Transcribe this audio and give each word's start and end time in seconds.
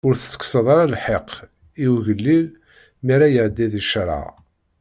Ur 0.07 0.13
tettekkseḍ 0.15 0.65
ara 0.73 0.91
lḥeqq 0.93 1.29
i 1.85 1.85
ugellil 1.93 2.45
mi 3.03 3.11
ara 3.15 3.27
iɛeddi 3.29 3.67
di 3.73 3.81
ccṛeɛ. 3.85 4.25